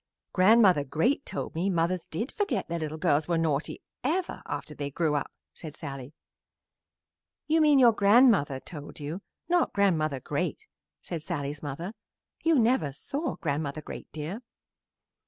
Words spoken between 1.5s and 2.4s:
me mothers did